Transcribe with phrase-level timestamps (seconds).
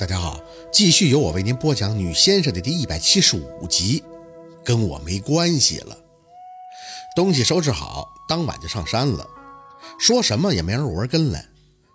[0.00, 0.40] 大家好，
[0.72, 4.02] 继续由我为您播讲《女先生》的第一百七十五集，
[4.64, 5.94] 跟我没关系了。
[7.14, 9.28] 东西收拾好，当晚就上山了。
[9.98, 11.46] 说什么也没让若文跟来。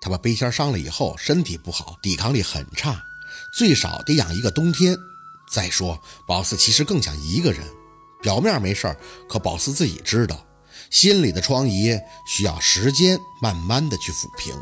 [0.00, 3.02] 他把背仙伤了以后，身体不好，抵抗力很差，
[3.52, 4.96] 最少得养一个冬天。
[5.52, 7.66] 再说，宝四其实更想一个人。
[8.22, 8.96] 表面没事
[9.28, 10.46] 可宝四自己知道，
[10.88, 14.54] 心里的疮痍需要时间慢慢的去抚平。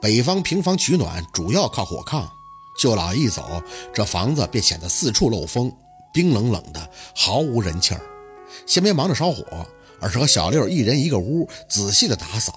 [0.00, 2.28] 北方平房取暖主要靠火炕，
[2.78, 3.62] 舅老爷一走，
[3.92, 5.72] 这房子便显得四处漏风，
[6.12, 8.00] 冰冷冷的，毫无人气儿。
[8.66, 9.44] 先别忙着烧火，
[10.00, 12.52] 而是和小六一人一个屋，仔细的打扫，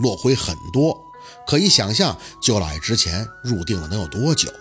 [0.00, 0.98] 落灰很多，
[1.46, 4.52] 可以想象舅老爷之前入定了能有多久。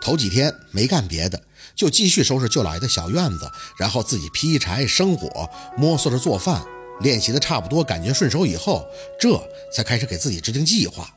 [0.00, 1.42] 头几天没干别的，
[1.74, 6.64] 就继续收拾舅老爷的小院子，然后自己劈柴生火，摸索着做饭。
[7.00, 8.86] 练习的差不多，感觉顺手以后，
[9.18, 9.40] 这
[9.72, 11.08] 才开始给自己制定计划。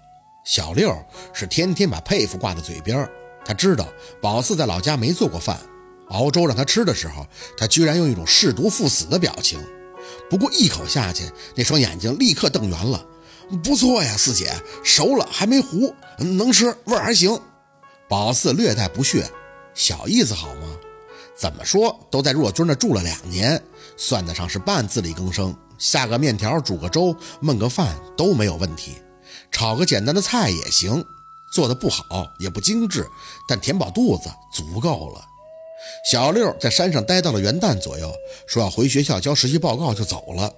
[0.44, 0.96] 小六
[1.34, 3.08] 是天天把佩服挂在嘴边，
[3.46, 3.88] 他知道
[4.22, 5.60] 宝四在老家没做过饭，
[6.10, 7.26] 熬粥让他吃的时候，
[7.58, 9.60] 他居然用一种视毒赴死的表情。
[10.30, 13.06] 不过一口下去，那双眼睛立刻瞪圆了。
[13.64, 14.52] 不错呀，四姐，
[14.84, 17.40] 熟了还没糊，能吃，味儿还行。
[18.10, 19.30] 宝四略带不屑，
[19.74, 20.68] 小意思好吗？
[21.38, 23.62] 怎么说都在若君那住了两年，
[23.96, 25.56] 算得上是半自力更生。
[25.78, 28.96] 下个面条，煮个粥，焖个饭都没有问题，
[29.52, 31.04] 炒个简单的菜也行。
[31.54, 32.04] 做的不好
[32.40, 33.08] 也不精致，
[33.48, 35.26] 但填饱肚子足够了。
[36.12, 38.12] 小六在山上待到了元旦左右，
[38.48, 40.52] 说要回学校交实习报告就走了。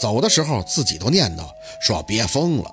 [0.00, 1.44] 走的时候自己都念叨
[1.82, 2.70] 说要憋疯了。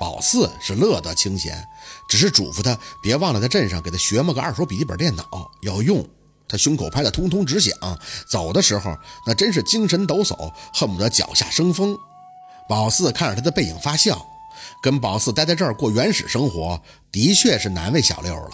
[0.00, 1.64] 宝四是乐得清闲，
[2.10, 5.24] 只是嘱咐他别忘了在镇上给他学么个二手笔记本电脑
[5.62, 6.04] 要用。
[6.48, 7.72] 他胸口拍得通通直响，
[8.28, 11.96] 走的时候那真是精神抖擞，恨不得脚下生风。
[12.68, 14.26] 宝四看着他的背影发笑，
[14.82, 18.50] 跟宝四待在这儿过原始生活，的确是难为小六了。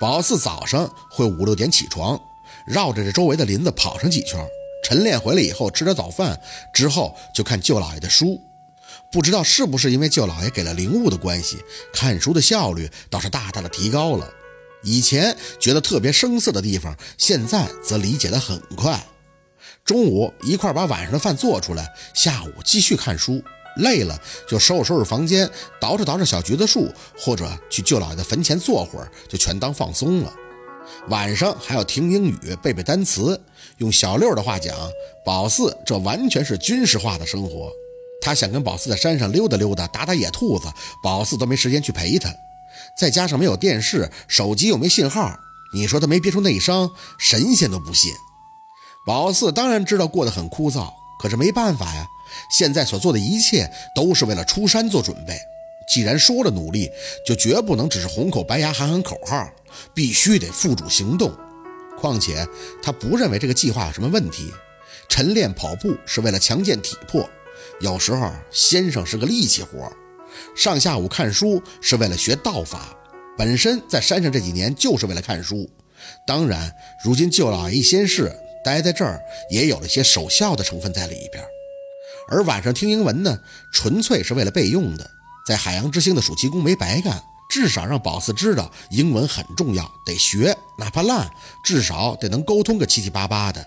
[0.00, 2.20] 宝四早上会五六点起床，
[2.66, 4.44] 绕着这周围的林子跑上几圈，
[4.82, 6.38] 晨练回来以后吃点早饭，
[6.74, 8.40] 之后就看舅老爷的书。
[9.12, 11.58] 不知道是不是因为舅老爷给了灵物的关系，
[11.92, 14.28] 看书的效率倒是大大的提高了。
[14.84, 19.04] 以前觉得特别生涩的地方，现在则理解得很快。
[19.84, 23.42] 中午一块把晚上的饭做出来，下午继续看书，
[23.76, 24.18] 累了
[24.48, 25.46] 就收拾收拾房间，
[25.80, 30.32] 捯饬捯饬小橘子树，或者去舅姥爷的坟前坐会儿，就全当放松了。
[31.08, 33.40] 晚上还要听英语，背背单词。
[33.78, 34.76] 用小六的话讲，
[35.24, 37.72] 宝四这完全是军事化的生活。
[38.20, 40.66] 他想跟宝四在山上溜达溜达，打打野兔子，
[41.02, 42.30] 宝四都没时间去陪他。
[42.96, 45.38] 再加上没有电视，手机又没信号，
[45.72, 48.12] 你说他没憋出内伤，神仙都不信。
[49.06, 52.06] 宝四当然知道过得很枯燥，可是没办法呀。
[52.50, 55.38] 现在所做的一切都是为了出山做准备。
[55.86, 56.90] 既然说了努力，
[57.26, 59.48] 就绝不能只是红口白牙喊喊口号，
[59.92, 61.30] 必须得付诸行动。
[61.98, 62.46] 况且
[62.82, 64.52] 他不认为这个计划有什么问题。
[65.08, 67.28] 晨练跑步是为了强健体魄，
[67.80, 69.92] 有时候先生是个力气活。
[70.56, 72.94] 上下午看书是为了学道法，
[73.36, 75.68] 本身在山上这几年就是为了看书。
[76.26, 78.34] 当然，如今舅老爷一仙逝，
[78.64, 81.44] 待在这儿也有了些守孝的成分在里边。
[82.28, 83.38] 而晚上听英文呢，
[83.72, 85.10] 纯粹是为了备用的。
[85.46, 91.30] 在海洋之星的暑期工没白干，至少让宝四知道英文很重要，得学，哪怕烂，
[91.64, 93.66] 至少得能沟通个七七八八的。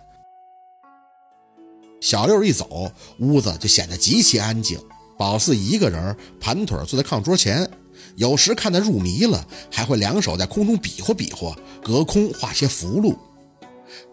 [2.02, 4.80] 小六一走，屋子就显得极其安静。
[5.18, 7.70] 宝四一个人盘腿坐在炕桌前，
[8.16, 13.16] 有时看得入迷了，还会两手在空中比划比划，隔空画些符箓。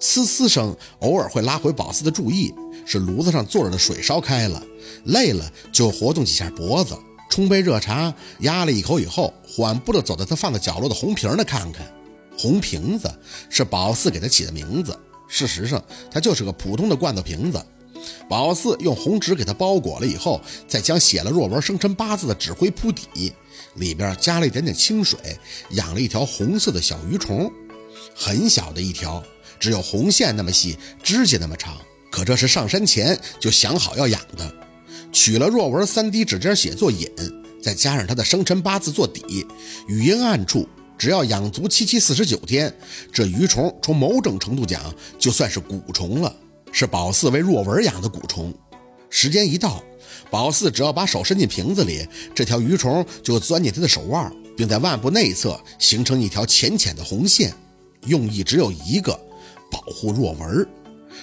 [0.01, 2.55] 呲呲声偶尔会拉回宝四的注意，
[2.87, 4.63] 是炉子上坐着的水烧开了，
[5.05, 6.97] 累了就活动几下脖子，
[7.29, 11.87] 冲杯热茶，压了一口以后，缓步的走到他放在角落的红瓶那看看。
[12.37, 13.13] 红瓶子
[13.51, 14.99] 是宝四给他起的名字，
[15.29, 17.63] 事实上它就是个普通的罐头瓶子。
[18.29, 23.33] 宝四用红纸给它包裹了以后，再将写了若文生辰八字的纸灰铺底，
[23.77, 25.19] 里边加了一点点清水，
[25.71, 27.51] 养了一条红色的小鱼虫，
[28.15, 29.23] 很小的一条，
[29.59, 31.77] 只有红线那么细，指甲那么长。
[32.11, 34.55] 可这是上山前就想好要养的。
[35.13, 37.09] 取了若文三滴指尖血做引，
[37.63, 39.47] 再加上他的生辰八字做底，
[39.89, 42.73] 语阴暗处，只要养足七七四十九天，
[43.13, 46.35] 这鱼虫从某种程度讲，就算是蛊虫了。
[46.77, 48.53] 是宝四为若文养的蛊虫，
[49.09, 49.81] 时间一到，
[50.29, 52.05] 宝四只要把手伸进瓶子里，
[52.35, 57.55] 这条鱼虫就钻进他的手腕，并在腕部内侧形成一条浅浅的红线，
[58.07, 59.17] 用意只有一个：
[59.71, 60.69] 保护若文。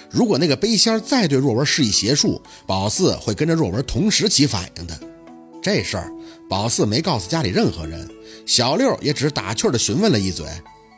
[0.08, 4.98] 如果那个背仙再对若文施以邪术，宝四会跟着若文同时起反应的。
[5.62, 6.10] 这事儿，
[6.48, 8.08] 宝四没告诉家里任何人，
[8.46, 10.46] 小六也只是打趣的询问了一嘴：“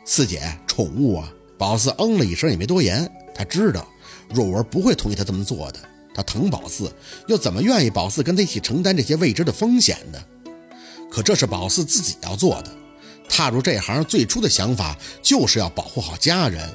[0.07, 1.29] 四姐，宠物啊？”
[1.59, 3.05] 宝四嗯了一声，也没多言。
[3.33, 3.85] 他知道
[4.33, 5.79] 若文不会同意他这么做的。
[6.13, 6.89] 他疼宝四，
[7.27, 10.19] 又怎么愿意宝四跟他一起承担这些未知的风险呢？
[11.11, 12.71] 可这是宝四自己要做的。
[13.27, 16.69] 踏入这行最初的想法就是要保护好家人。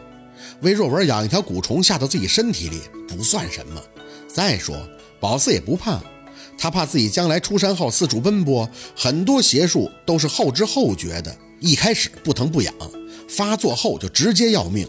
[0.61, 3.81] 为若文养一条蛊虫下到自己身体里不算什么。
[4.29, 4.77] 再说
[5.19, 6.01] 宝四也不怕，
[6.59, 12.75] 他怕自己将来出山后四处奔波，很多邪术都是后知后觉的，一开始不疼不痒，
[13.29, 14.87] 发作后就直接要命。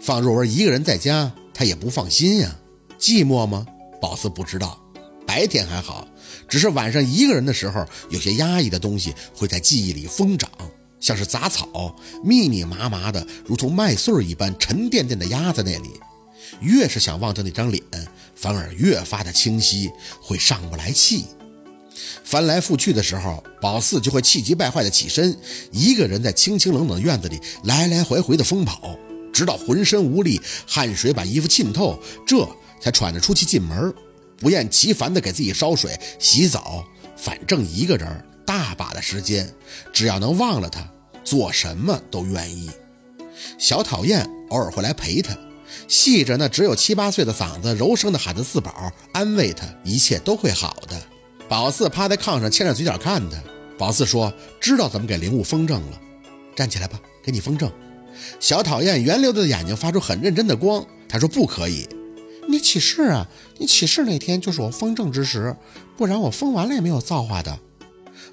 [0.00, 2.56] 放若文一个人在家，他也不放心呀。
[3.00, 3.66] 寂寞吗？
[4.00, 4.80] 宝四不知道。
[5.26, 6.06] 白天还好，
[6.48, 10.48] 只是晚上一个人的时候，有些压抑的东西会在记忆里疯长，
[11.00, 15.90] 像是杂草，密密麻麻的，如同麦穗一般沉甸甸的压在那里。
[16.60, 17.82] 越是想望着那张脸，
[18.36, 19.90] 反而越发的清晰，
[20.22, 21.24] 会上不来气。
[22.22, 25.36] 翻来覆去的时候，宝四就会气急败坏的起身，
[25.72, 28.96] 一个人在清清冷冷的院子里来来回回的疯跑，
[29.38, 31.96] 直到浑身无力，汗水把衣服浸透，
[32.26, 32.44] 这
[32.80, 33.94] 才喘着粗气进门，
[34.36, 36.84] 不厌其烦的给自己烧水、洗澡。
[37.16, 39.48] 反正一个人大把的时间，
[39.92, 40.84] 只要能忘了他，
[41.22, 42.68] 做什么都愿意。
[43.60, 45.38] 小讨厌偶尔会来陪他。
[45.86, 51.00] 细着那只有七八岁的嗓子，柔声的喊着四宝，安慰他，一切都会好的。
[51.48, 53.40] 宝四趴在炕上，牵着嘴角看他。
[53.78, 56.00] 宝四说：“知道怎么给灵物封正了，
[56.56, 57.70] 站起来吧，给你封正。”
[58.40, 60.84] 小讨厌圆溜溜的眼睛发出很认真的光。
[61.08, 61.88] 他说：“不可以，
[62.48, 63.26] 你起誓啊！
[63.56, 65.56] 你起誓那天就是我封正之时，
[65.96, 67.58] 不然我封完了也没有造化的。”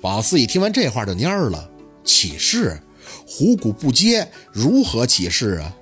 [0.02, 1.70] 宝四一听完这话就蔫了
[2.04, 2.80] ：“起誓？
[3.28, 5.76] 虎骨不接，如何起誓啊？”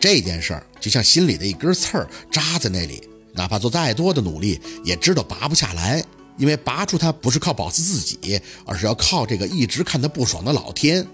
[0.00, 6.04] 这件事儿就像心里的一根刺儿扎在那里，哪怕做再多的努力，也知道拔不下来。
[6.36, 11.06] 因为拔出它不是靠宝四自己，而是要靠这个一直看他不爽的老天。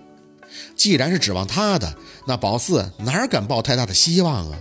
[0.76, 4.58] 既然是指望他的，那宝四哪敢抱太大的希望啊？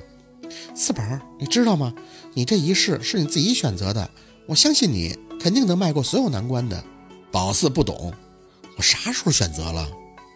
[0.75, 1.03] 四宝，
[1.39, 1.93] 你知道吗？
[2.33, 4.09] 你这一世是你自己选择的，
[4.47, 6.83] 我相信你肯定能迈过所有难关的。
[7.31, 8.13] 宝四不懂，
[8.77, 9.89] 我啥时候选择了？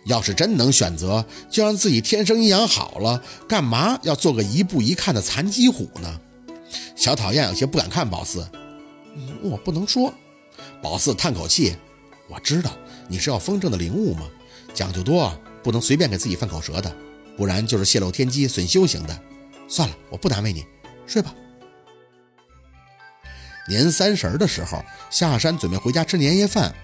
[0.05, 6.19] 要是真能选择，就让自己天生阴阳好了，干嘛要做个一步一看的残疾虎呢？
[6.95, 8.45] 小讨厌有些不敢看宝四，
[9.41, 10.13] 我不能说。
[10.81, 11.75] 宝四叹口气，
[12.29, 12.71] 我知道
[13.07, 14.23] 你是要风筝的灵物吗？
[14.73, 16.93] 讲究多，不能随便给自己犯口舌的，
[17.37, 19.19] 不然就是泄露天机、损修行的。
[19.67, 20.65] 算了，我不难为你，
[21.07, 21.33] 睡吧。
[23.67, 26.75] 年三十的时候，下山准备回家吃年夜饭。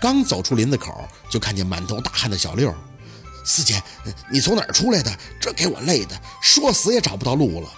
[0.00, 2.72] 刚走出林子口，就看见满头大汗的小六。
[3.44, 3.82] 四姐，
[4.30, 5.10] 你从哪儿出来的？
[5.40, 7.68] 这给我累的，说死也找不到路了。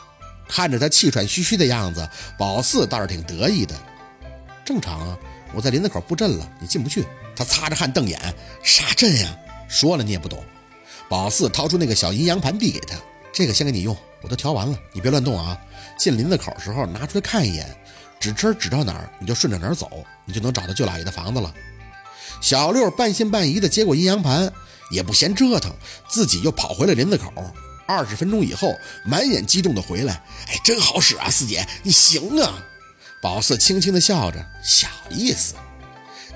[0.46, 2.06] 看着他气喘吁吁的样子，
[2.36, 3.74] 宝四倒是挺得意的。
[4.64, 5.18] 正常啊，
[5.54, 7.06] 我在林子口布阵了，你进不去。
[7.34, 9.36] 他擦着汗瞪眼，啥阵呀？
[9.70, 10.44] 说了你也不懂。
[11.08, 12.96] 宝四掏出那个小阴阳盘递给他，
[13.32, 15.56] 这个先给你用，我都调完了，你别乱动啊。
[15.96, 17.66] 进林子口时候拿出来看一眼，
[18.18, 19.88] 指针指到哪儿，你就顺着哪儿走，
[20.24, 21.54] 你就能找到舅老爷的房子了。
[22.40, 24.52] 小六半信半疑的接过阴阳盘，
[24.90, 25.72] 也不嫌折腾，
[26.08, 27.32] 自己又跑回了林子口。
[27.86, 28.72] 二十分钟以后，
[29.04, 32.64] 满眼激动的回来：“哎，真好使啊，四姐，你行啊！”
[33.20, 35.54] 宝四轻轻的笑着：“小意思。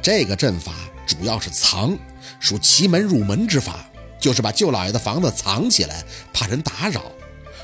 [0.05, 0.75] 这个阵法
[1.07, 1.99] 主要是藏，
[2.39, 3.87] 属奇门入门之法，
[4.21, 7.11] 就是把舅老爷的房子藏起来，怕人打扰。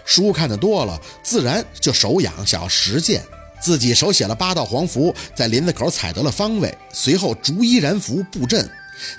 [0.07, 3.23] 书看得多了，自然就手痒，想要实践。”
[3.61, 8.67] 自己手写了八道黄符，在林子口采得了方位，随后逐一燃符布阵。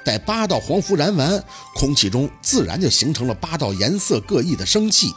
[0.03, 1.43] 待八道黄符燃完，
[1.75, 5.13] 空气中自然就形成了八道颜色各异的生气。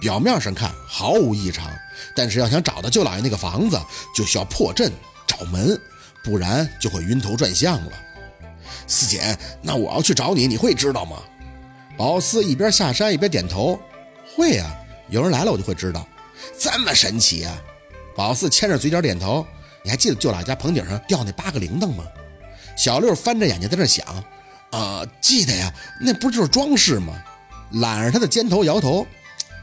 [0.00, 1.70] 表面上看毫无异常，
[2.16, 3.80] 但是要想找到舅老爷那个房子，
[4.12, 4.92] 就需要破阵
[5.24, 5.80] 找门，
[6.28, 7.92] 不然就会晕头转向了。
[8.86, 11.16] 四姐，那我要去找你，你会知道吗？
[11.96, 13.80] 宝四一边下山一边点头，
[14.36, 14.70] 会啊，
[15.08, 16.06] 有人来了我就会知道。
[16.58, 17.58] 这么神奇啊！
[18.14, 19.46] 宝四牵着嘴角点头，
[19.82, 22.04] 你还记得舅老家棚顶上吊那八个铃铛吗？
[22.76, 24.06] 小六翻着眼睛在那想，
[24.70, 27.14] 啊，记得呀，那不就是装饰吗？
[27.72, 29.06] 揽着他的肩头摇头，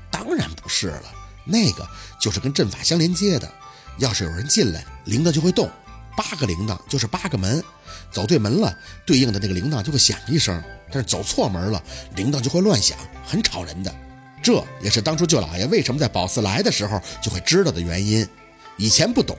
[0.09, 1.03] 当然不是了，
[1.45, 1.87] 那个
[2.19, 3.49] 就是跟阵法相连接的。
[3.97, 5.69] 要是有人进来，铃铛就会动。
[6.15, 7.63] 八个铃铛就是八个门，
[8.11, 10.59] 走对门了，对应的那个铃铛就会响一声；
[10.91, 11.83] 但是走错门了，
[12.15, 13.93] 铃铛就会乱响，很吵人的。
[14.41, 18.27] 这也是当初舅老爷为什么在宝四来的时候就会知道的原因。
[18.77, 19.37] 以前不懂，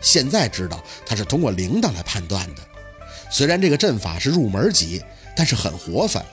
[0.00, 2.62] 现在知道他是通过铃铛来判断的。
[3.30, 5.02] 虽然这个阵法是入门级，
[5.36, 6.24] 但是很活泛。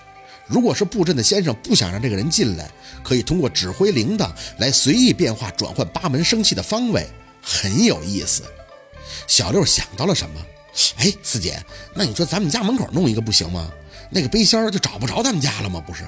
[0.47, 2.69] 如果是布阵的先生不想让这个人进来，
[3.03, 7.07] 可以通过指挥铃铛来随意变化转换八门生气的方位，
[7.41, 8.43] 很有意思。
[9.27, 10.41] 小六想到了什么？
[10.97, 11.63] 哎，四姐，
[11.93, 13.69] 那你说咱们家门口弄一个不行吗？
[14.09, 15.79] 那个背心就找不着他们家了吗？
[15.85, 16.03] 不是？